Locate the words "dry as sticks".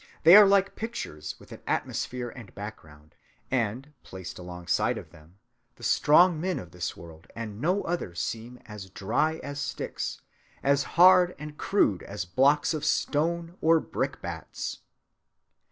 8.89-10.19